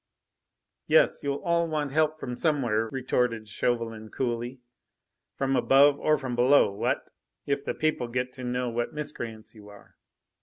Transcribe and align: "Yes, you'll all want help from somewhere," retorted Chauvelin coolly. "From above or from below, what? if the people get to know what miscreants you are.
"Yes, 0.87 1.19
you'll 1.21 1.43
all 1.43 1.67
want 1.67 1.91
help 1.91 2.19
from 2.19 2.35
somewhere," 2.35 2.89
retorted 2.91 3.47
Chauvelin 3.47 4.09
coolly. 4.09 4.59
"From 5.35 5.55
above 5.55 5.99
or 5.99 6.17
from 6.17 6.35
below, 6.35 6.71
what? 6.73 7.11
if 7.45 7.63
the 7.63 7.75
people 7.75 8.07
get 8.07 8.33
to 8.33 8.43
know 8.43 8.67
what 8.67 8.95
miscreants 8.95 9.53
you 9.53 9.69
are. 9.69 9.93